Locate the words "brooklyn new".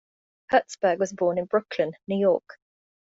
1.45-2.17